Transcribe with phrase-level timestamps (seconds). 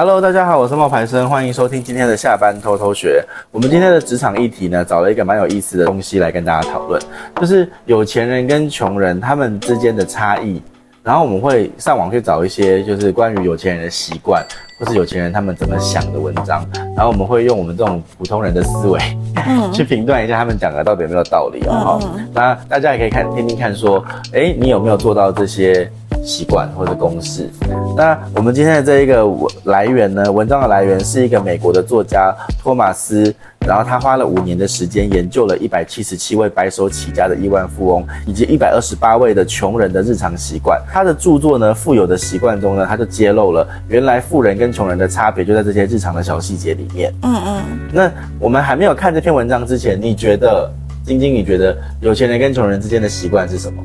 [0.00, 3.22] Hello，大家好，我是冒牌生，欢迎收听今天的下班偷偷学。
[3.50, 6.98] 我们今天的职场议题呢，找了一个蛮有意思的东西来跟大家讨论，
[7.38, 10.58] 就是有钱人跟穷人他们之间的差异。
[11.02, 14.42] 然后我们会上网去找一些就是关于有钱人的习惯，
[14.78, 16.66] 或是有钱人他们怎么想的文章。
[16.96, 18.98] 然后我们会用我们这种普通人的思维，
[19.46, 22.00] 嗯，去评断一下他们讲的到底有没有道理哦。
[22.16, 25.86] 嗯，那大家也可以看听听看，说，诶，你有没有做到这些？
[26.24, 27.48] 习惯或者公式。
[27.96, 29.24] 那我们今天的这一个
[29.64, 33.34] 来源呢，文章的来源是一个美国的作家托马斯，
[33.66, 40.80] 然后他花了五年的时间研究了一百七十七位白手起家的亿万富翁，以及一百二十八位的穷人的日常习惯。
[40.92, 47.12] 他的著作呢，《富有的习惯》中呢，他就揭露了原来富人跟穷人的差别就在这些日常的小细节里面。
[47.22, 47.62] 嗯嗯。
[47.92, 50.70] 那我们还没有看这篇文章之前，你觉得
[51.04, 53.82] 晶晶，你觉得有钱人跟穷人之间的习惯是什么？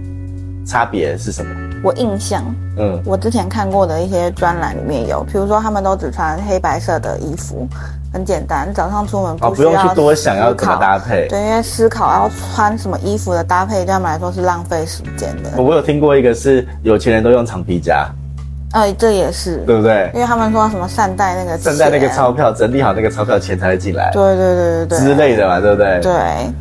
[0.65, 1.55] 差别是什么？
[1.83, 2.43] 我印象，
[2.77, 7.67] 嗯，我之前看过的一些专栏里面有，比如说他们都只穿黑白色的衣服，
[8.11, 15.61] 很简单，早上出门不需要、哦、不用去多想要怎么搭配，对，因为思考要穿什么衣服的搭配对他们来说是浪费时间的。
[15.61, 18.07] 我有听过一个是有钱人都用长皮夹，
[18.71, 20.09] 哎、呃，这也是对不对？
[20.15, 25.99] 因为他们说什么善待那个善待那个钞票，整理好那个钞票钱才会进来，对对对对对之类的嘛，对不对？
[26.01, 26.13] 对。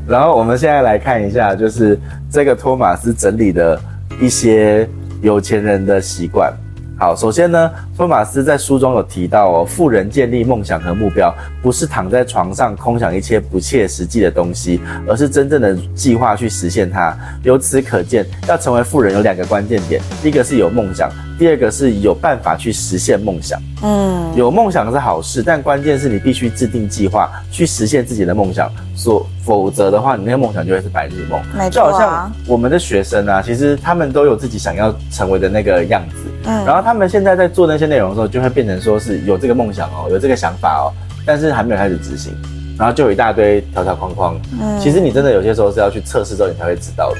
[0.07, 1.98] 然后我们现在来看一下，就是
[2.31, 3.81] 这个托马斯整理的
[4.20, 4.89] 一些。
[5.23, 6.53] 有钱人的习惯。
[6.98, 17.17] 好，首先呢，托马斯在书中有提到哦，富人建立梦想和目标，不是躺在床上空想一些不切实际的东西，而是真正的计划去实现它。
[17.42, 23.59] 由此可见，要成为富人有两个关键点：第一个是有梦想，第二个是有办法去实现梦想。
[23.83, 28.70] 嗯，有梦想是好事，但关键是你必须制定计划去实现自己的梦想。
[28.95, 31.41] 所否则的话，你那个梦想就会是白日梦。
[31.56, 31.91] 没错啊。
[31.91, 36.17] 就好像我们的学生啊，其实他们都有自己想要成为的那个样子。
[36.47, 40.92] 嗯，然后他们现在在做那些内容的时候，就会变成说是有这个梦想哦，有这个想法哦，
[41.27, 42.34] 但是还没有开始执行，
[42.78, 44.41] 然后就有一大堆条条框框。
[44.61, 47.17] 嗯，其实你真的有些时候是要去测试之后，你才会知道的。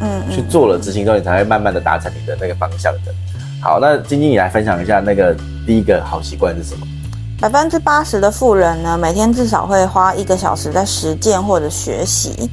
[0.00, 3.12] 嗯，去做了执行之后，你才会慢慢的达成你的那个方向的。
[3.62, 5.34] 好，那晶晶你来分享一下那个
[5.66, 6.86] 第一个好习惯是什么？
[7.42, 12.48] 百分之八十的富人呢，每天至少会花一个小时在实践或者学习。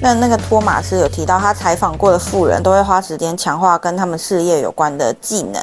[0.00, 5.62] 那那个托马斯有提到，他采访过的富人都会花时间强化跟他们事业有关的技能，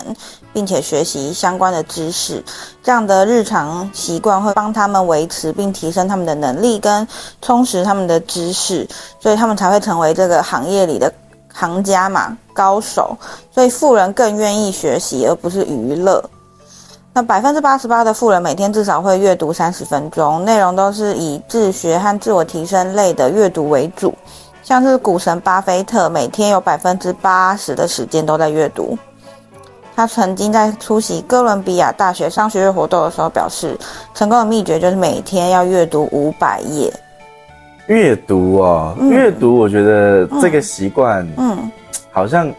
[0.53, 2.41] 并且学习相关的知识。
[2.81, 7.05] 这样的日常习惯会帮他们维持并提升他们的能力，跟
[7.41, 8.87] 充实他们的知识，
[9.19, 11.13] 所以他们才会成为这个行业里的
[11.53, 13.17] 行家嘛，高手。
[13.53, 16.23] 所以富人更愿意学习，而不是娱乐。
[17.11, 24.13] 那百分之八十八的富人每天至少会阅读三十分钟，内容都是以自学和自我提升类的阅读为主。
[24.61, 28.97] 像是股神巴菲特，每天有百分之八十的时间都在阅读。
[29.95, 33.75] 他曾经在出席哥伦比亚大学商学院活动的时候表示，
[34.13, 36.93] 成功的秘诀就是每天要阅读五百页。
[37.87, 41.69] 阅读哦，阅读，我觉得这个习惯，嗯，
[42.11, 42.49] 好像。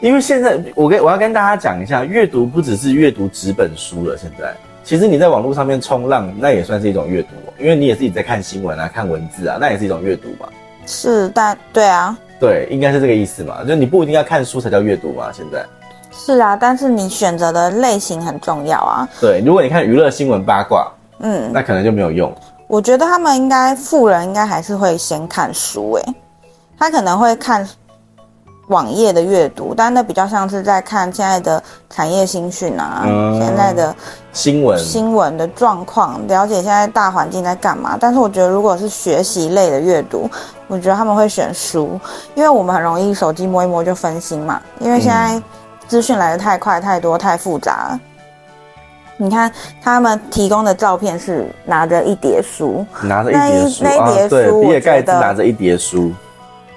[0.00, 4.16] 因为现在我跟我要跟大家讲一下，阅读不只是阅读纸本书了。
[4.16, 10.46] 现在其实你在网络上面冲浪，那也算是一种阅读，因为你也自己在看新闻啊、看文字啊，那也是一种阅读嘛。
[10.84, 13.64] 是，但对啊，对，应该是这个意思嘛。
[13.64, 15.32] 就你不一定要看书才叫阅读嘛。
[15.32, 15.64] 现在
[16.12, 19.08] 是啊，但是你选择的类型很重要啊。
[19.18, 22.32] 对，如果你看娱乐新闻八卦，嗯，那可能就没有用。
[22.68, 26.14] 我觉得他们应该富人应该还是会先看书，诶，
[26.78, 27.66] 他可能会看。
[28.68, 33.94] 网页的阅读，但那比较像是在看现在的产业新讯啊，嗯、现在的
[34.32, 37.96] 新闻新闻的状况，了解现在大环境在干嘛。
[38.00, 40.28] 但是我觉得，如果是学习类的阅读，
[40.66, 41.98] 我觉得他们会选书，
[42.34, 44.60] 因为我们很容易手机摸一摸就分心嘛。
[44.80, 45.40] 因为现在
[45.86, 48.00] 资讯来的太快、太多、太复杂了。
[49.16, 49.50] 你看
[49.80, 56.12] 他们提供的照片是拿着一叠书，拿着一叠书，那一叠书，对，比尔盖茨拿着一叠书。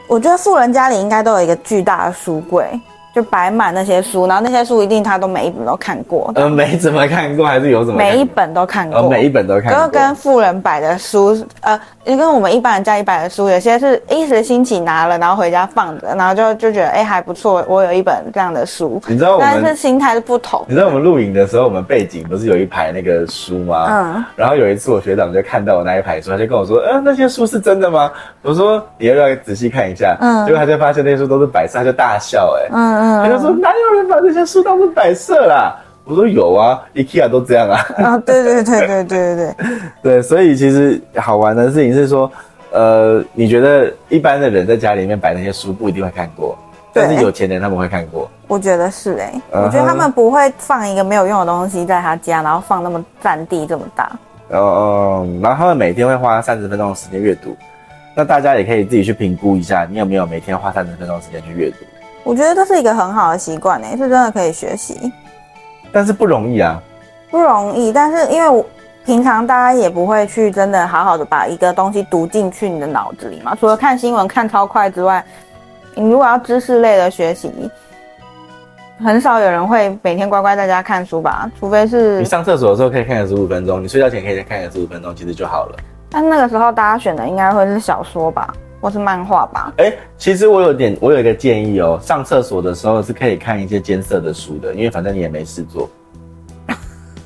[0.09, 2.67] 我觉得富人家里应该都有一个巨大的书柜。
[3.13, 6.31] 就摆满那些书，然后那些书一定他都每一本都看过。
[6.35, 7.97] 呃，没怎么看过，还是有怎么？
[7.97, 8.99] 每一本都看过。
[8.99, 9.83] 呃，每一本都看过。
[9.83, 19.01] 就跟富人摆的书，呃，也跟我们一般人家里摆的书，有些是一时兴起拿了，然后回家放着，然后就就觉得哎还不错，我有一本这样的书。
[19.07, 19.49] 你知道我们？
[19.51, 20.63] 但是心态是不同。
[20.67, 23.87] 你知道我们录影的时候，我们背景不是有一排那个书吗？
[23.89, 24.25] 嗯。
[24.35, 28.11] 然后有一次我学长就看到我那一排书，他就跟我说：“呃，那些书是真的吗？”
[28.43, 30.45] 我说：“你要不要仔细看一下？”嗯。
[30.45, 35.73] 结果他就发现那些书都是摆设，他就大笑，哎，嗯嗯，他说哪有人把这些书当做摆设啦？
[36.03, 37.79] 我说有啊，IKEA 都这样啊。
[37.97, 39.55] 啊，对对对对对对对，
[40.03, 42.29] 对，所以其实好玩的事情是说，
[42.71, 46.57] 呃，你觉得一般的人在家里面摆那些书，不一定会看过，
[46.91, 48.29] 但是有钱人他们会看过。
[48.47, 54.11] 我觉得是哎，我觉得他们不会放一个没有用的东西在他家，然后放那么占地这么大。
[54.49, 57.55] 哦哦，然后他们每天会花三十分钟的时间阅读。
[58.15, 61.77] 那大家也可以自己去评估一下，你有没有每天花三十分钟时间去阅读？
[62.23, 65.11] 我觉得这是一个很好的习惯哎，是真的可以学习。
[65.91, 66.81] 但是不容易啊，
[67.31, 67.91] 不容易。
[67.91, 68.65] 但是因为我
[69.05, 75.23] 平常大家也不会去真的好好的把一个东西读进去你的脑子里嘛，除了看新闻看超快之外，
[75.95, 77.51] 你如果要知识类的学习。
[79.01, 85.79] 很少有人会每天乖乖在家看书吧，除非是你上厕所的时候可以看个十五分钟，你睡觉前可以再看个十五分钟，其实就好了。
[86.09, 89.73] 但那个时候大家选的应该会是小说吧，或是漫画吧？
[89.77, 95.89] 哎、欸，其实我有点，我有一个建议哦，上厕所的时候是可以看一些艰涩的书的，因为反正你也没事做。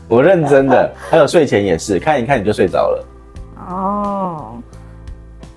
[0.08, 3.06] 我认真的，还有睡前也是看一看你就睡着了。
[3.70, 4.54] 哦，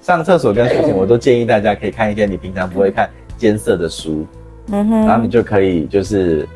[0.00, 4.24] 上厕所跟睡前我都建议大家可以看一些你平常不会看艰涩的书。
[4.68, 6.46] 嗯哼，然后你就可以就是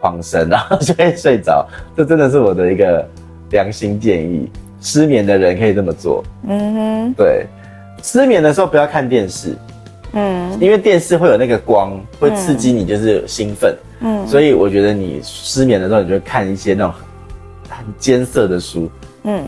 [0.00, 1.66] 晃神，然后就可以睡着。
[1.96, 3.06] 这真的是我的一个
[3.50, 4.50] 良心建议，
[4.80, 6.24] 失眠的人可以这么做。
[6.46, 7.46] 嗯哼，对，
[8.02, 9.56] 失眠的时候不要看电视，
[10.12, 13.74] 嗯，因为电视会有那个光，会刺激你，就是兴奋。
[14.00, 16.92] 嗯，所以我觉得你失眠的时候，你就看一些那种
[17.70, 18.90] 很艰涩的书。
[19.22, 19.44] 嗯，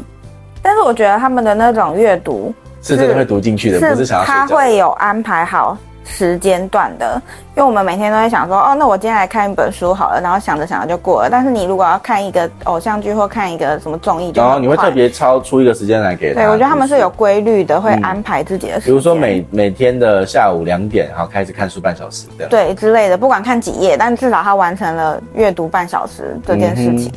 [0.62, 4.25] 但是我觉得他们的那种阅读是真的会读进去的，不是想要。
[4.25, 7.21] 他会有安排好时间段的，
[7.56, 11.29] 因为我们每天都会想说，哦，那我今天来看一本书好了，然后想着想着就过了。
[11.31, 16.41] 但是你如果要看一个偶像剧或看一个什么综艺，然后你会特别超出一个时间来给他。
[16.41, 18.87] 对，我觉得他们是有规律的，会安排自己的时间。
[18.87, 22.27] 比如说每每天的下午两点，然后开始看书半小时。
[22.50, 27.12] 对，之类的，不管看几页，但至少他完成了阅读半小时这件事情。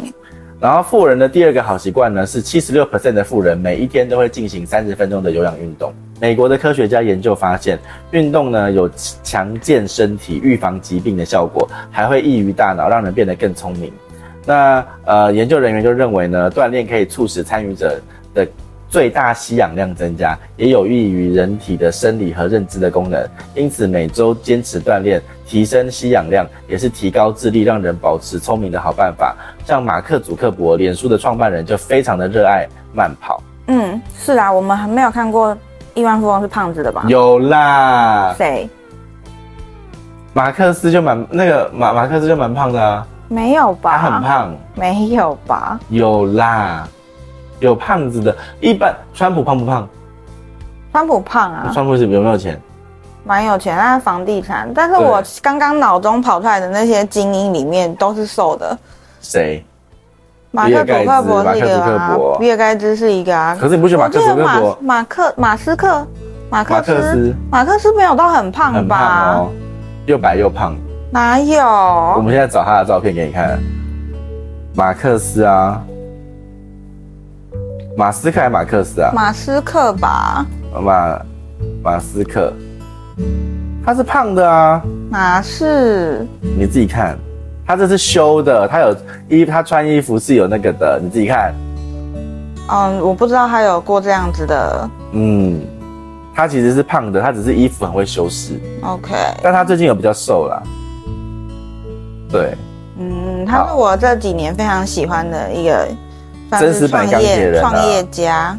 [0.60, 5.94] 然后富人的第二个好习惯呢，是七十六 percent 的富人每一天都会进行三十分钟的有氧运动。
[6.20, 7.78] 美国的科学家研究发现，
[8.12, 8.90] 运动呢有
[9.24, 13.92] 强健身体、预防疾病的效果，还会益于大脑，让人变得更聪明。
[14.46, 18.00] 那呃，研究人员就认为呢，锻炼可以促使参与者
[18.34, 18.48] 的
[18.90, 23.22] 最大吸氧量增加，也有益于人体的生理和认知的功能。
[23.54, 29.36] 因此，每周坚持锻炼，提升吸氧量，也是提高智力、让人保持聪明的好办法。
[29.66, 33.44] 像马克·祖克伯，脸书的创办人，就非常的热爱慢跑。
[33.68, 35.56] 嗯，是啊，我们还没有看过。
[35.98, 37.04] 亿万富翁是胖子的吧？
[37.08, 38.70] 有啦，谁？
[40.32, 43.08] 马克思就蛮那个马马克思就蛮胖的啊。
[43.28, 43.98] 没有吧？
[43.98, 44.56] 他很胖。
[44.76, 45.80] 没有吧？
[45.90, 46.88] 有啦，
[47.60, 48.38] 有胖子的。
[48.62, 49.88] 一般川普胖不胖？
[50.94, 51.72] 川普胖啊。
[51.74, 52.62] 川普是有没有钱？
[53.24, 54.72] 蛮有钱，他是房地产。
[54.76, 58.78] 但是我刚刚脑中跑出来的那些精英里面都是瘦的。
[59.20, 59.66] 谁？
[60.58, 63.56] 马克·祖克伯是一个啊，比尔·盖茨是一个啊。
[63.60, 64.78] 可是你不觉得马克·祖克伯？
[64.82, 66.08] 马克、马斯克、
[66.50, 68.80] 马克思、马克思没有到很胖吧？
[68.80, 69.50] 很胖哦，
[70.08, 70.76] 又白又胖。
[71.12, 71.64] 哪有？
[71.64, 73.60] 我们现在找他的照片给你看。
[74.74, 75.80] 马克思啊，
[77.96, 79.12] 马斯克还是马克思啊？
[79.14, 80.44] 马斯克吧。
[80.74, 81.22] 马
[81.84, 82.52] 马斯克，
[83.86, 84.82] 他是胖的啊。
[85.12, 86.26] 哪是？
[86.42, 87.16] 你自己看。
[87.68, 88.96] 他这是修的，他有
[89.28, 91.54] 衣，他穿衣服是有那个的，你自己看。
[92.70, 94.90] 嗯，我不知道他有过这样子的。
[95.12, 95.60] 嗯，
[96.34, 98.58] 他其实是胖的，他只是衣服很会修饰。
[98.82, 99.14] OK。
[99.44, 100.64] 但他最近有比较瘦啦。
[102.32, 102.56] 对。
[102.98, 105.88] 嗯，他是我这几年非常喜欢的一个
[106.58, 108.58] 真实版钢铁人，创业家。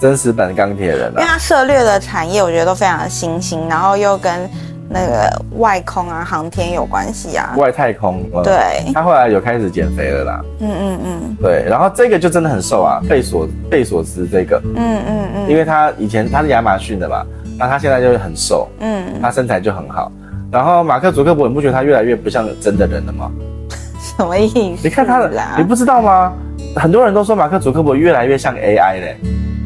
[0.00, 4.48] 真实版钢铁人，因为他涉猎的产业我觉得都非常的新兴，然后又跟。
[4.88, 8.22] 那个外空啊，航天有关系啊，外太空。
[8.34, 10.44] 嗯、对，他后来有开始减肥了啦。
[10.60, 11.36] 嗯嗯嗯。
[11.42, 14.60] 对，然后这个就真的很瘦啊，贝索贝索斯这个。
[14.76, 15.50] 嗯嗯嗯。
[15.50, 17.24] 因为他以前他是亚马逊的嘛，
[17.58, 18.68] 那他现在就很瘦。
[18.80, 19.20] 嗯。
[19.20, 20.10] 他身材就很好。
[20.52, 23.30] 然后马克·祖克伯，你不觉得他越来越不像真的人了吗？
[23.98, 24.82] 什么意思？
[24.84, 26.32] 你看他的，你不知道吗？
[26.76, 29.16] 很多人都说马克·祖克伯越来越像 AI 嘞，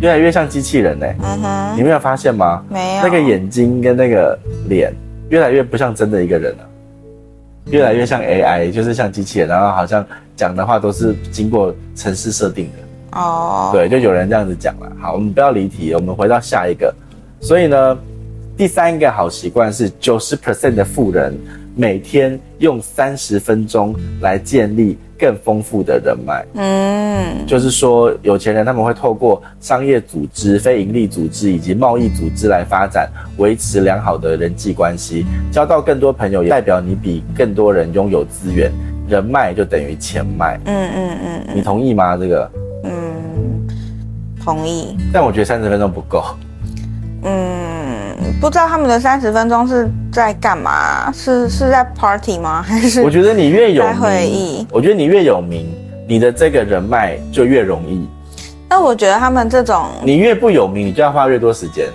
[0.01, 1.15] 越来越像机器人嘞。
[1.23, 1.77] 嗯哼。
[1.77, 2.63] 你没有发现吗？
[2.71, 3.03] 没有。
[3.03, 4.37] 那个眼睛跟那个
[4.67, 4.93] 脸。
[5.31, 6.69] 越来越不像真的一个人了，
[7.71, 10.05] 越来越像 AI，就是像机器人，然后好像
[10.37, 13.19] 讲的话都是经过程式设定的。
[13.19, 14.93] 哦，对，就有人这样子讲了。
[15.01, 16.95] 好，我们不要离题，我们回到下一个。
[17.41, 17.99] 所以呢，
[18.57, 21.35] 第三个好习惯是九十 percent 的富人
[21.81, 33.09] 每天用三十分钟来建立更丰富的人脉，嗯，就是说，有钱人他们会透过商业组织、非营利组织以及贸易组织来发展，
[33.39, 38.71] 维持良好的人际关系，交到更多朋友，也代表你比更多人拥有资源，
[39.09, 42.15] 人脉就等于钱脉，嗯嗯嗯，你同意吗？
[42.15, 42.51] 这个，
[42.85, 43.67] 嗯，
[44.45, 44.99] 同意。
[45.15, 46.23] 但我觉得三十分钟不够，
[47.23, 47.80] 嗯，
[48.39, 49.89] 不知道他们的三十分钟是。
[50.13, 51.13] 在干嘛？
[51.13, 52.61] 是是在 party 吗？
[52.67, 53.01] 还是？
[53.01, 55.73] 我觉得你越有名，会议我觉得你越有名，
[56.09, 58.09] 你的这个人脉就越容易。
[58.69, 61.87] 那我觉得他们这种，你越不有名，你就要花越多时间。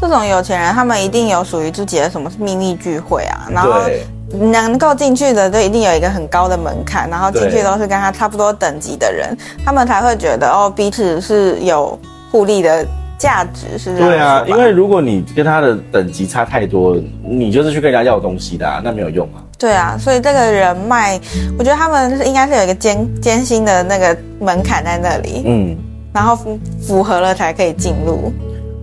[0.00, 3.82] 这种有钱人，他们一定有属于自己的什么秘密聚会啊，然后
[4.30, 11.98] 能够进去的，就一定有一个很高的门槛，然后进去都是跟他差不多等级的人，他们才会觉得哦，彼此是有
[12.30, 12.86] 互利的
[13.22, 14.08] 价值，是这样。
[14.08, 19.38] 对啊，因为如果你跟他的等级差太多，你就是去跟人家要东西的啊，那没有用啊。
[19.56, 21.20] 对啊，所以这个人脉，
[21.56, 25.76] 我觉得他们是应该是有一个艰艰辛的那个门槛在那里，嗯，
[26.12, 28.32] 然后符符合了才可以进入。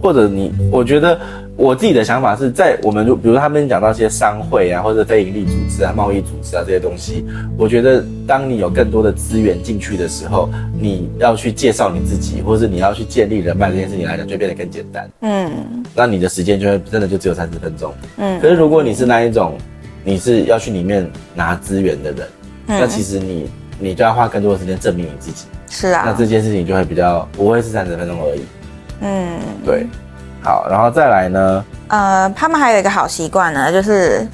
[0.01, 1.19] 或者你，我觉得
[1.59, 7.25] 我自己的想法是在我们，比如他们讲到一些商会啊，或者非营利组织啊、贸易组织啊这些东西，
[7.57, 10.49] 我觉得当你有更多的资源进去的时候，
[10.79, 15.09] 你要去介绍你自己，或者是你要去建立人脉这件事情来讲，就变得更简单。
[15.19, 15.51] 嗯，
[15.93, 17.93] 那你的时间就会真的就只有三十分钟。
[18.15, 19.57] 嗯，可是如果你是那一种，
[20.05, 22.27] 你是要去里面拿资源的人，
[22.67, 25.43] 嗯，那其实你你就要花更多的时间证明你自己。
[25.69, 28.41] 是啊，那这件事情就会比较不会是三十分钟而已。
[29.01, 29.85] 嗯，对，
[30.41, 31.65] 好，然后再来呢？
[31.87, 34.27] 呃，他们还有一个好习惯呢，就是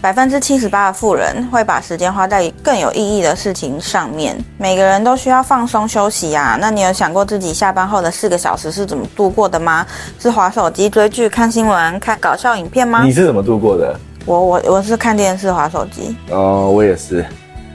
[0.00, 4.36] 百分之七十八的富人会把时间花在更有意义的事情上面。
[4.58, 9.86] 每个人都需要放松休息啊，那你有想过自己下班后的四个小时是怎么度过的吗？
[10.18, 13.02] 是划手机、追剧、看新闻、看搞笑影片吗？
[13.04, 13.98] 你是怎么度过的？
[14.26, 16.16] 我我我是看电视、划手机。
[16.30, 17.24] 哦，我也是。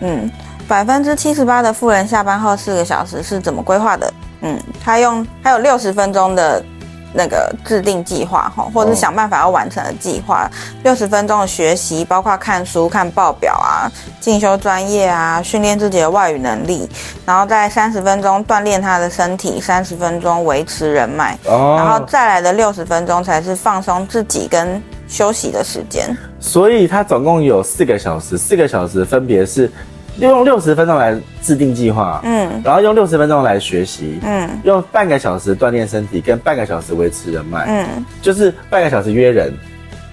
[0.01, 0.29] 嗯，
[0.67, 4.13] 百分之七十八的富人下班后四个小时是怎么规划的？
[4.41, 6.63] 嗯，他用还有六十分钟的
[7.13, 10.49] 那个制定计划哈，或者是想办法要完成的计划。
[10.83, 16.89] 六十分钟的学习，包括看书、看报表啊，进修专业啊，训练自己的外语能力。
[17.25, 21.37] 然后在三十分钟锻炼他的身体，三十分钟维持人脉。
[21.45, 26.15] 哦，然后再来的六十分钟才是放松自己跟休息的时间。
[26.39, 29.71] 所以他总共有四个小时，四个小时分别是。
[30.19, 39.53] 用六十分钟来制定计划，嗯，然后用六十分钟来学习，嗯，用半个小时锻炼身体，跟半个小时维持人脉，嗯，就是半个小时约人，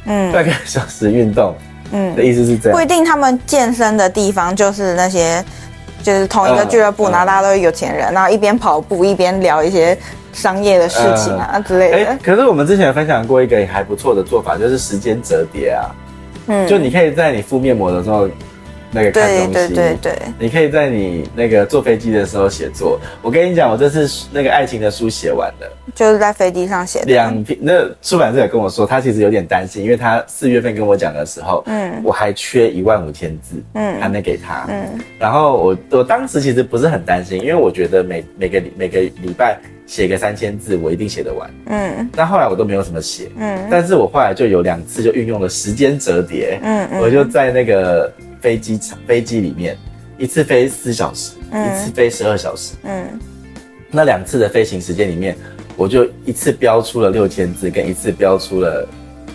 [0.06, 1.54] 嗯，半个小时运动，
[1.92, 2.78] 嗯，的意思是这样。
[2.78, 5.44] 不一定他们健身的地方就是那些，
[6.02, 9.96] 就是同一个俱乐部，然后大家都是有钱人，然后一边跑步一边聊一些
[10.32, 11.96] 商业的事情啊之类的。
[11.96, 15.90] 哎，可是我们之前有分享过一个还不错的做法，就是时间折叠啊，
[16.46, 18.28] 嗯，就你可以在你敷面膜的时候。
[18.90, 22.98] 那个看东西，对对对对，你可以在你那个坐飞机的时候写作。
[23.22, 27.06] 我跟你讲，我这次那个爱情的书写完了，就是在飞机上写的。
[27.06, 34.98] 两篇，那出版社也跟我说，他其实有点担心，因为他四月份跟我讲的时候，嗯，我还缺一万五千字，嗯，还没给他，嗯。
[35.18, 42.08] 然后我我当时其实不是很担心，因为我觉得每每个每个礼拜写个三千字，我一定写得完，嗯。
[42.14, 43.66] 但后来我都没有什么写，嗯。
[43.70, 48.12] 但是我后来就有两次就运用了时间折叠，嗯嗯，我就在那个。
[48.40, 49.76] 飞机场飞机里面，
[50.18, 52.74] 一次飞四小时，嗯、一次飞十二小时。
[52.84, 53.06] 嗯，
[53.90, 55.36] 那两次的飞行时间里面，
[55.76, 58.86] 我就一次标出了六千字，跟一次标出了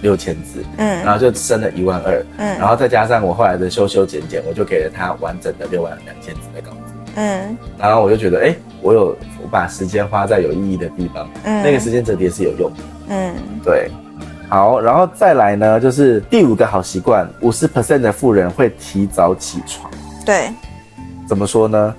[0.01, 0.63] 六千字。
[0.77, 2.25] 嗯，然后就升了一万二。
[2.37, 6.93] 嗯，然后再加上我后来的修修剪剪，我就给了他完整的六万两千字的稿子。
[7.15, 11.29] 嗯，然后我就觉得，哎、欸，我有我把时间花在有意义的地方。
[11.43, 12.77] 嗯，那个时间折叠是有用的。
[13.09, 13.89] 嗯，对。
[14.51, 19.89] 好，然后再来呢，就是第五个好习惯，五十 percent 的富人会提早起床。
[20.25, 20.51] 对，
[21.25, 21.95] 怎么说呢？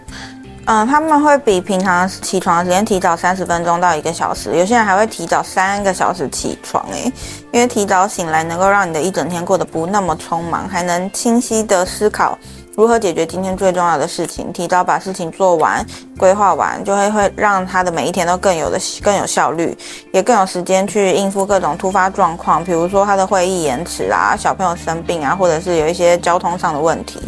[0.67, 7.11] 嗯，他们会比平常起床的时间提早三十分钟到一个小时，有些人还会提早三个小时起床，诶，
[7.53, 12.39] 因为提早醒来能够让你的一整天过得不那么匆忙，还能清晰的思考。
[12.75, 14.51] 如何解决今天最重要的事情？
[14.51, 15.85] 提早把事情做完、
[16.17, 19.77] 规划完，就会会让他的每一天都更有的更有效率，
[20.11, 27.21] 也更有时间去应付各种突发状况，比如说他的会议延迟啊、小朋友生病啊，或者是有一些交通上的问题。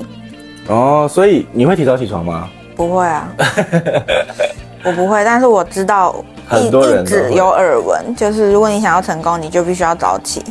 [0.69, 2.49] 哦，所以你会提早起床吗？
[2.75, 3.29] 不会啊，
[4.83, 10.43] 我不会，但是我知道很多人一直有耳闻，就是如果你想要成功，你就必须要早起。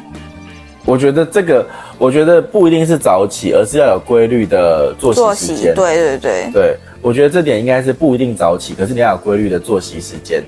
[0.85, 1.65] 我觉得这个。
[2.03, 5.73] 我觉得不一定是早起，而是要有规律的作息时间。
[5.73, 10.43] 对对对，对，我觉得这点应该是不一定早起，可是你要有规律的作息时间。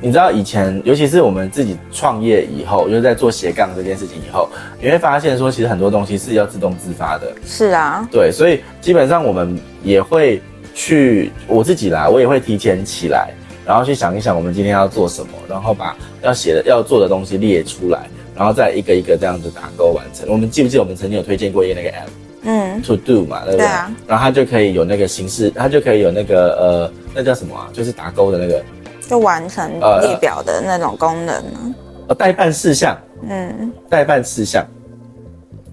[0.00, 4.48] 你知道以前，尤其是我们自己创业以后，就是在做斜杠这件事情以后，
[4.80, 7.26] 你会发现说，其实很多东西是要自动自发的。
[7.44, 10.40] 是啊，对，所以基本上我们也会
[10.76, 13.30] 去，我自己啦，我也会提前起来，
[13.66, 18.08] 然后去想一想我们今天要做什么，然后把要写的要做的东西列出来。
[18.36, 20.28] 然后再一个一个这样子打勾完成。
[20.28, 22.08] 我们记不记得我们曾经有推荐过一个那个 app，
[22.44, 23.58] 嗯，To Do 嘛，对不对？
[23.58, 23.90] 对啊。
[24.06, 27.68] 然后它就可以有那个形式，它就可以有那个呃，那叫什么啊？
[27.72, 28.62] 就是打勾的那个，
[29.08, 29.70] 就完成
[30.00, 31.74] 列表的那种功能呢。
[32.08, 34.66] 呃，代办事项，嗯，代办事项。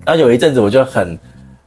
[0.05, 1.17] 然后有一阵子我就很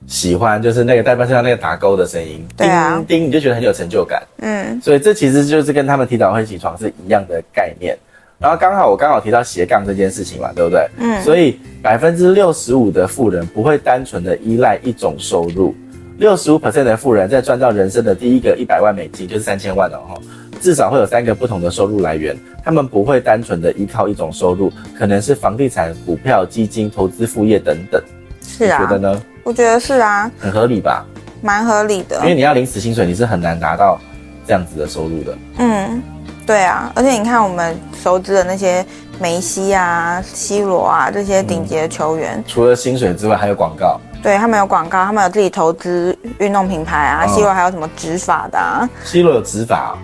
[0.07, 4.23] 喜欢，就是那个代办事项那个打勾的声音，对啊，叮叮，你就觉得很有成就感。
[4.39, 7.97] 嗯，所以这其实就是跟他们提早会起床是一样的概念。
[8.41, 10.89] 然后刚好我刚好提到斜杠这件事情嘛，对不对？
[10.97, 15.75] 嗯，所以百分之六十五的富人不会单纯的依赖一种收入，
[16.17, 20.19] 六十五 percent 的富人在赚到人生的第一个一百万美金，就是三千万了哈，
[20.59, 28.03] 至少会有三个不同的收入来源，他们不会单纯的依靠一种收入，可能是房地产、股票、基金、投资副业等等。
[28.43, 29.23] 是啊，你觉得呢？
[29.45, 31.05] 我觉得是啊，很合理吧？
[31.43, 34.01] 蛮合理的，因为你要领死薪水，你是很难拿到
[34.47, 35.39] 这样子的收入的。
[35.59, 36.03] 嗯，
[36.50, 38.85] 对啊，而且你看我们熟知的那些。
[39.23, 44.00] 梅西啊，C 罗啊，这些顶级的球员，嗯，除了薪水之外，还有广告。
[44.23, 47.26] 对，他们有广告，他们有自己投资运动品牌啊。
[47.26, 49.95] C 罗还有什么执法的啊？C 罗有执法，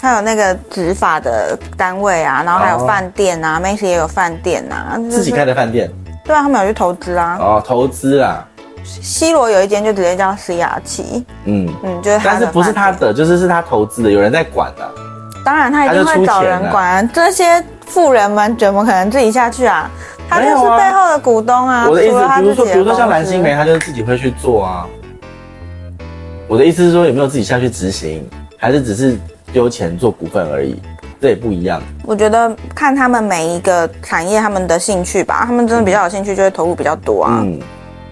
[0.00, 5.88] 他有那个执法的单位啊，然后还有饭店啊，梅西也有饭店啊，自己开的饭店。
[6.24, 7.38] 对啊，他们有去投资啊。
[7.40, 8.44] 哦，投资啊。
[8.82, 11.24] C 罗有一间就直接叫 C R 七。
[11.44, 14.90] 嗯嗯，就是，但是不是他的，就是是他投资的，有人在管的，啊。
[15.44, 17.10] 当然，他一定会找人管啊。
[17.12, 19.90] 这些富人们怎么可能自己下去啊？
[20.28, 21.86] 他就是背后的股东啊。
[21.88, 24.86] 我的意思，比如说，比如说像蓝心湄，他就自己会去做啊。
[26.48, 28.26] 我的意思是说，有没有自己下去执行，
[28.58, 29.18] 还是只是
[29.52, 30.80] 丢钱做股份而已？
[31.20, 31.80] 这也不一样。
[32.04, 37.40] 我觉得看他们每一个产业他们的兴趣吧，他们真的比较有兴趣，就会投入比较多啊。
[37.42, 37.60] 嗯。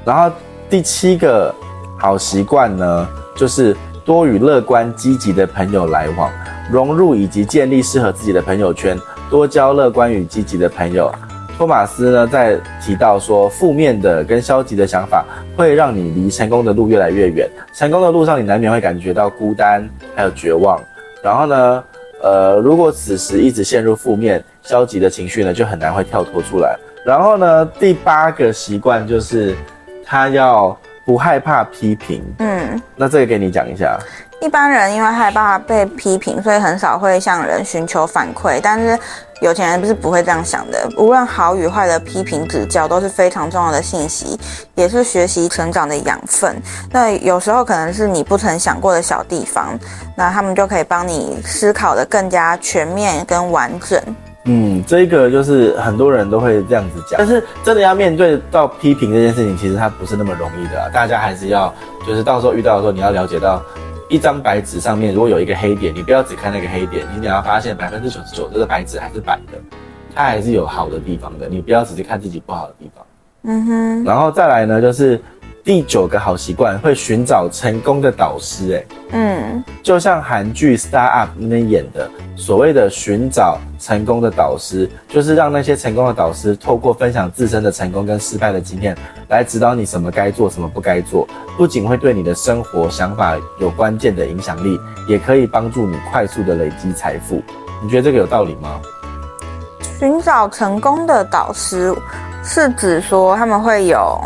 [0.05, 0.35] 然后
[0.71, 1.55] 第七个
[1.99, 6.31] 好习惯呢，就是多与乐观积极的朋友来往。
[6.71, 8.99] 融入以及建立适合自己的朋友圈，
[9.31, 11.12] 多交乐观与积极的朋友。
[11.59, 17.49] 托马斯呢，在提到说，负面的跟消极的想法会让你离成功的路越来越远。
[17.75, 20.81] 成功的路上，你难免会感觉到孤单，还有绝望。
[21.23, 21.85] 然后呢，
[22.23, 26.76] 呃，如果此时一直陷入负面、消极的情绪呢，就很难会跳脱出来。
[27.04, 29.54] 然后呢，第八个习惯就是
[30.04, 32.25] 他要不害怕批评。
[32.38, 33.99] 嗯，那这个给你讲一下。
[34.42, 38.58] 一般人因为害怕被批评，所以很少会向人寻求反馈。
[38.61, 38.99] 但是
[39.40, 44.37] 有钱人不是不会这样想的，无论好与坏的批评指教都是非常重要的信息，
[44.74, 46.61] 也是学习成长的养分。
[46.90, 49.78] 那有时候可能是你不曾想过的小地方，
[50.16, 54.00] 那他们就可以帮你思考得更加全面跟完整。
[54.46, 60.90] 嗯，这个就是很多人都会这样子讲，但是真的要面对到批评这件事情，其实它不是那么容易的。
[60.92, 61.72] 大家还是要，
[62.05, 63.62] 就是到时候遇到的时候，你要了解到。
[64.12, 69.59] 一张白纸上面如果有一个黑点，你不要只看那个黑点，你你要发现百分之九十九这个白纸还是白的，
[70.14, 73.07] 它还是有好的地方的，你不要只是看自己不好的地方。
[73.44, 75.18] 嗯哼，然后再来呢，就是。
[75.64, 78.75] 第九个好习惯，会寻找成功的导师。
[78.75, 88.96] 哎，嗯，就像韩剧《Start Up》里面演的，所谓的寻找成功的导师，就是让那些成功的导师透过分享自身的成功跟失败的经验，
[89.29, 91.29] 来指导你什么该做，什么不该做。
[91.57, 94.77] 不仅会对你的生活想法有关键的影响力，
[95.09, 97.40] 也可以帮助你快速的累积财富。
[97.81, 98.81] 你觉得这个有道理吗？
[100.01, 101.94] 寻找成功的导师，
[102.42, 104.20] 是指说他们会有。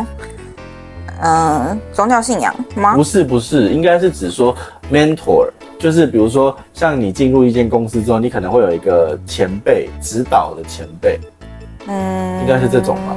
[1.23, 2.95] 嗯，宗教信仰吗？
[2.95, 4.55] 不是，不是，应该是指说
[4.93, 5.49] mentor，
[5.79, 11.19] 就是比如说像你进入一间公司之后，你可能会有一个前辈指导的前辈，
[11.87, 13.17] 嗯，应该是这种吧，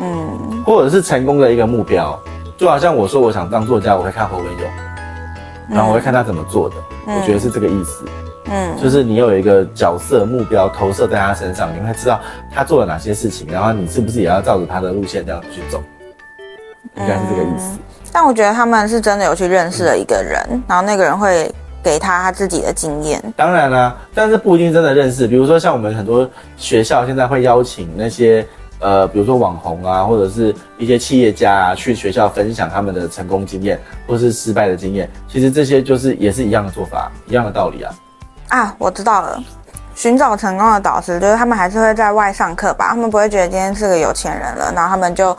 [0.00, 2.18] 嗯，或者是成功的一个目标，
[2.58, 4.70] 就好像我说我想当作家，我会看侯文咏，
[5.70, 6.74] 然后我会看他怎么做的，
[7.06, 8.04] 嗯，我觉得是这个意思，
[8.50, 12.20] 嗯，就是你有一个角色目标投射在他身上，你会知道
[12.52, 15.82] 他做了哪些事情，然后你是不是也要照着他的路线这样去走。
[16.96, 17.78] 应该是这个意思，嗯，
[18.12, 23.22] 但我觉得他们是真的有去认识了一个人，嗯，然后那个人会给他他自己的经验。
[23.36, 25.26] 当然啦，但是不一定真的认识。
[25.26, 28.46] 比如说像我们很多学校现在会邀请那些
[28.80, 35.08] 呃，比如说网红啊，或者是一些企业家啊，去学校分享他们的成功经验或是失败的经验。
[35.28, 37.94] 其实这些就是也是一样的做法，一样的道理啊。
[38.48, 39.42] 啊，我知道了，
[39.94, 42.88] 寻找成功的导师，就是他们还是会在外上课吧？
[42.90, 45.36] 他们不会觉得今天是个有钱人了，然后他们就。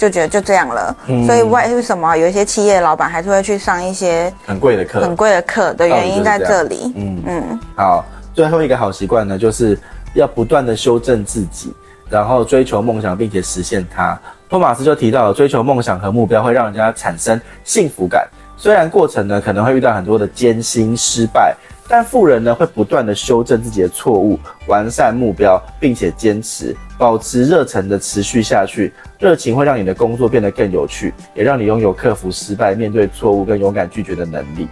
[0.00, 4.98] 就觉得就这样了，嗯、所以为什么有一些企业老板还是会去上一些很贵的课？
[4.98, 6.90] 很贵的课的原因在这里。
[6.96, 7.60] 嗯嗯。
[7.76, 9.78] 好，最后一个好习惯呢，就是
[10.14, 11.74] 要不断的修正自己，
[12.08, 14.18] 然后追求梦想，并且实现它。
[14.48, 21.54] 托马斯就提到了，追求梦想和目标会让人家产生幸福感，虽然过程呢可能会遇到很多的艰辛、失败。
[21.92, 28.94] 但富人呢，会不断的修正自己的错误，完善目标，并且坚持，保持热忱的持续下去。
[29.18, 34.68] 热情会让你的工作变得更有趣，也让你拥有克服失败、面对错误跟勇敢拒绝的能力。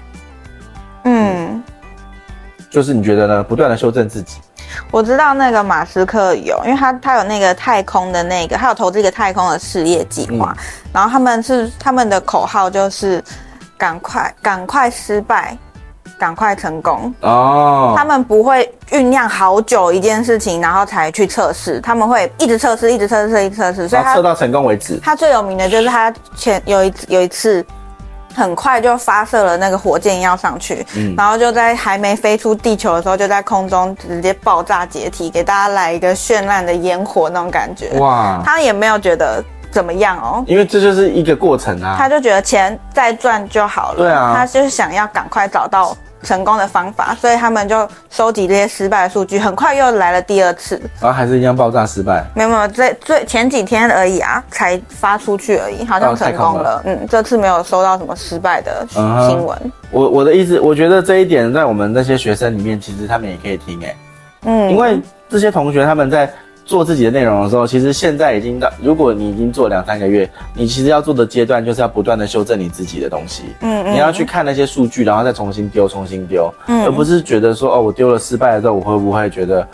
[1.02, 1.60] 嗯，
[2.70, 3.42] 就是你觉得呢？
[3.42, 4.38] 不断的修正自己。
[4.92, 13.20] 我知道那个马斯克有，因为他他有那个太空的那个，他有投资一个太空的事业计划，嗯、然后他们是他们的口号就是
[13.76, 15.58] 赶快赶快失败，
[16.18, 17.94] 赶快成功哦。
[17.96, 24.98] 他们不会酝酿好久一件事情，然后才去测试，他们会一直测试，一直测试，一直测试，所以他测到成功为止。
[25.02, 27.64] 他最有名的就是他前有一有一次。
[28.34, 37.98] 很快就发射了那个火箭要上去，嗯，然后就在还没飞出地球的时候，就在空中直接爆炸解体，给大家来一个绚烂的烟火那种感觉。
[37.98, 41.96] 哇，他也没有觉得怎么样哦，因为这就是一个过程啊。
[41.98, 43.98] 他就觉得钱再赚就好了。
[43.98, 45.96] 对啊，他就是想要赶快找到。
[46.22, 52.24] 成功的方法，所以他们就收集这些失败的数据，很快又来了第二次，然后还是一样爆炸失败。
[52.34, 56.62] 没有没有，这最前几天而已啊，才发出去而已，好像成功了。
[56.62, 59.56] 了嗯，这次没有收到什么失败的新闻。
[59.56, 59.70] Uh-huh.
[59.90, 63.96] 我我的意思，我觉得这一点在我们那些学生里面，其实他们也可以听哎，
[64.44, 66.30] 嗯，因为这些同学他们在。
[66.68, 73.44] 做自己的内容的时候，其实现在已经到，如果你已经做两三个月，你其实要做的阶段就是要不断的修正你自己的东西。
[73.60, 79.66] 嗯，嗯，你要去看那些数据，然后再重新丢，重新丢，嗯，而不是觉得说哦，我丢了失败了之后，我会不会觉得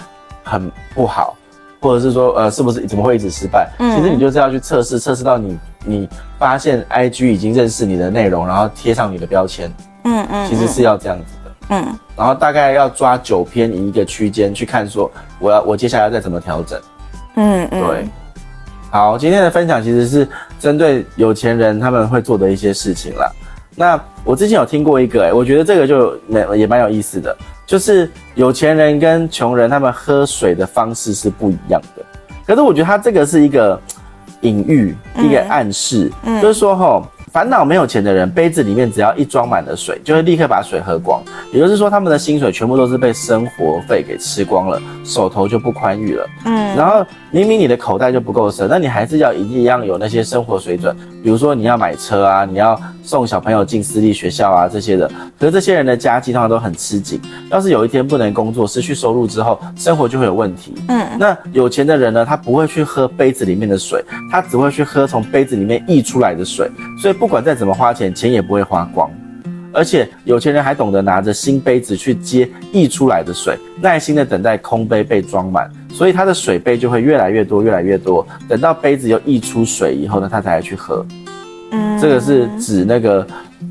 [0.45, 1.37] 很不好，
[1.81, 3.69] 或者是说呃，是不是怎么会一直失败？
[3.81, 9.69] 嗯，其实你就是要去测试，测试到你你发现 IG 已经认识你的内容，然后贴上你的标签。
[10.05, 11.44] 嗯嗯，其实是要这样子的。
[11.71, 16.81] 嗯，然后大概要抓九篇一个区间去看，说我要我接下来要再怎么调整。
[17.37, 18.09] 嗯嗯，对。
[18.91, 20.29] 好，今天的分享其实是
[20.61, 23.31] 针对有钱人他们会做的一些事情啦。
[23.75, 32.05] 那我之前有听过一个、欸，诶我觉得这个就蛮也蛮有意思的，就是有钱人跟穷人他们喝水的方式是不一样的。
[32.47, 33.81] 可是我觉得他这个是一个
[34.43, 37.03] 隐喻，一个暗示，就是说齁。
[37.35, 41.21] 烦恼没有钱的人，杯子里面只要一装满了水，就会立刻把水喝光。
[41.53, 46.25] 也就是说，他们的薪水全部都是被生活费给吃光了，手头就不宽裕了。
[46.45, 55.11] 嗯，然后明明你的口袋就不够深，那你还是要一定一样有那些生活水准，比如说你要买车啊，你要送小朋友进私立学校啊这些的。
[55.41, 57.19] 可是这些人的家境通常都很吃紧，
[57.51, 60.75] 要是有一天不能工作，失去收入之后，生活就会有问题。
[60.89, 67.15] 嗯，那有钱的人呢，他不会去喝杯子里面的水，他只会去喝从杯子里面溢出来的水，所以。
[67.15, 69.09] 不管再怎么花钱，钱也不会花光，
[69.75, 78.25] 而且有钱人还懂得拿着新杯子去接溢出来的水，耐心的等待空杯被装满，所以他的水杯就会越来越多，越来越多。
[78.49, 81.05] 等到杯子又溢出水以后呢，他才来去喝。
[81.73, 83.27] 嗯，这个是指那个，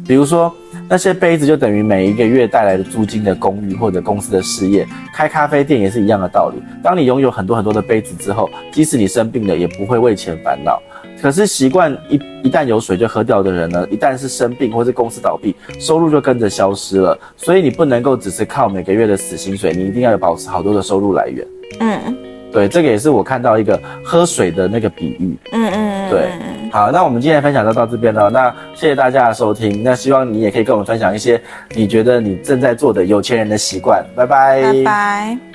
[0.05, 0.53] 比如说
[0.89, 4.85] 那些杯子就等于每一个月带来的租金的公寓或者公司的事业，
[5.15, 6.61] 开咖啡店也是一样的道理。
[6.83, 10.81] 当你拥有很多很多的杯子之后，即使你生病了，也不会为钱烦恼。
[11.23, 17.17] 可是习惯一一旦有水就喝掉的人呢，一旦是生病或是公司倒闭，收入就跟着消失了。
[17.37, 21.47] 所以你不能够只是靠每个月的死薪水，你一定要有保持好多的收入来源。
[21.79, 22.17] 嗯，
[22.51, 25.37] 对，这个也是我看到一个喝水的那个比喻。
[25.53, 26.29] 嗯嗯，对。
[26.73, 28.29] 好，那我们今天的分享就到这边了。
[28.29, 29.81] 那谢谢大家的收听。
[29.81, 31.41] 那希望你也可以跟我们分享一些
[31.73, 34.05] 你觉得你正在做的有钱人的习惯。
[34.13, 34.61] 拜拜。
[34.61, 35.52] 拜拜。